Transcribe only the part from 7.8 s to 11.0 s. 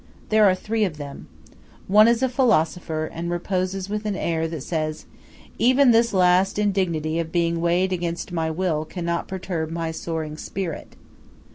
against my will cannot perturb my soaring spirit."